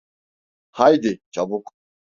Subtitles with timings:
[0.71, 1.73] Haydi, çabuk!